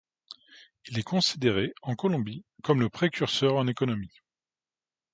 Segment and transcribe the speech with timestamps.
[0.87, 4.23] Il est considéré, en Colombie, comme le précurseur en économie.